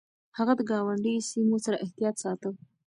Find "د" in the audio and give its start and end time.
0.57-0.61